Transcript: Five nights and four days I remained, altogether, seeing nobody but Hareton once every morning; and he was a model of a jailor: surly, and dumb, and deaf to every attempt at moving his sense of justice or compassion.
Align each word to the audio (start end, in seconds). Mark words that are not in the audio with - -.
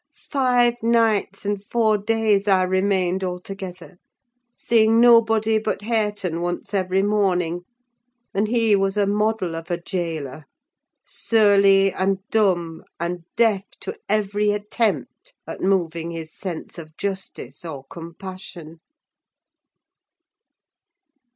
Five 0.31 0.81
nights 0.81 1.45
and 1.45 1.63
four 1.63 1.95
days 1.95 2.47
I 2.47 2.63
remained, 2.63 3.23
altogether, 3.23 3.99
seeing 4.57 4.99
nobody 4.99 5.59
but 5.59 5.83
Hareton 5.83 6.41
once 6.41 6.73
every 6.73 7.03
morning; 7.03 7.65
and 8.33 8.47
he 8.47 8.75
was 8.75 8.97
a 8.97 9.05
model 9.05 9.55
of 9.55 9.69
a 9.69 9.79
jailor: 9.79 10.45
surly, 11.05 11.93
and 11.93 12.17
dumb, 12.31 12.83
and 12.99 13.25
deaf 13.35 13.65
to 13.81 13.95
every 14.09 14.49
attempt 14.49 15.35
at 15.45 15.61
moving 15.61 16.09
his 16.09 16.33
sense 16.35 16.79
of 16.79 16.97
justice 16.97 17.63
or 17.63 17.83
compassion. 17.85 18.79